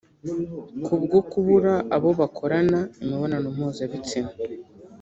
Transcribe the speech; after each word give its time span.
Kubwo 0.85 1.17
kubura 1.31 1.73
abo 1.95 2.09
bakorana 2.19 2.79
imibonano 3.03 3.47
mpuzabitsina 3.55 4.33